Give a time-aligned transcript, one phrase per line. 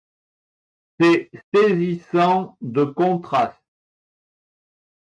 [0.99, 3.61] C’est saisissant de contraste.